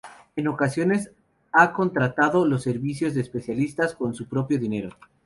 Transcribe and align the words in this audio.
En 0.35 0.47
ocasiones 0.47 1.11
ha 1.51 1.73
contratado 1.73 2.47
los 2.47 2.63
servicios 2.63 3.13
de 3.13 3.21
especialistas 3.21 3.93
con 3.93 4.15
su 4.15 4.25
propio 4.27 4.57
dinero. 4.57 4.89